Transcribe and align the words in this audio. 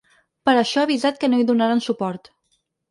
Per 0.49 0.55
això 0.61 0.79
ha 0.83 0.87
avisat 0.89 1.21
que 1.25 1.31
no 1.31 1.43
hi 1.43 1.47
donaran 1.53 1.87
suport. 1.91 2.37